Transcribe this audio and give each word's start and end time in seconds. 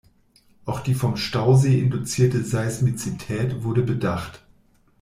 Auch 0.65 0.79
die 0.79 0.95
vom 0.95 1.15
Stausee 1.15 1.77
induzierte 1.79 2.43
Seismizität 2.43 3.61
wurde 3.63 3.83
bedacht. 3.83 4.41